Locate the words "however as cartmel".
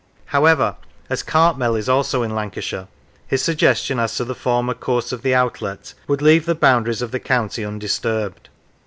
0.25-1.75